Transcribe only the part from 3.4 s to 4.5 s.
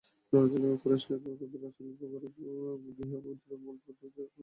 মল-মূত্র ছুঁড়ে মারে।